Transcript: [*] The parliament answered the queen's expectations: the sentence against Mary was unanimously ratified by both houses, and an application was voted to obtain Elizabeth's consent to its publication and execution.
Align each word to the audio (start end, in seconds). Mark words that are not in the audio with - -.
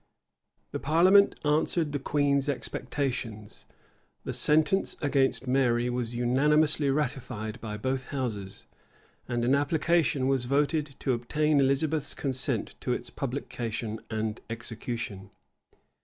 [*] 0.37 0.71
The 0.71 0.79
parliament 0.79 1.35
answered 1.45 1.91
the 1.91 1.99
queen's 1.99 2.49
expectations: 2.49 3.67
the 4.23 4.33
sentence 4.33 4.95
against 4.99 5.45
Mary 5.45 5.91
was 5.91 6.15
unanimously 6.15 6.89
ratified 6.89 7.61
by 7.61 7.77
both 7.77 8.05
houses, 8.05 8.65
and 9.27 9.45
an 9.45 9.53
application 9.53 10.25
was 10.27 10.45
voted 10.45 10.95
to 11.01 11.13
obtain 11.13 11.59
Elizabeth's 11.59 12.15
consent 12.15 12.73
to 12.79 12.93
its 12.93 13.11
publication 13.11 13.99
and 14.09 14.41
execution. 14.49 15.29